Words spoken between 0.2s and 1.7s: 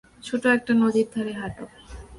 ছোটো একটা নদীর ধারে হাট।